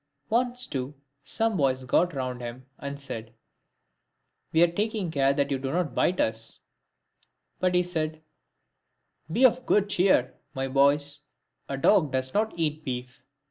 [0.31, 3.35] Once, too, some boys got round him and said,"
[4.51, 6.59] We are taking care that you do not bite us;"
[7.59, 8.23] but he said,"
[9.31, 11.21] Be of good cheer, my boys,
[11.69, 13.21] a dog does not eat beef."